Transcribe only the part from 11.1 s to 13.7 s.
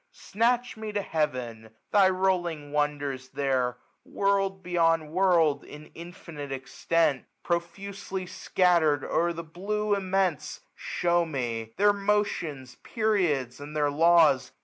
me; ijieir motions, periods,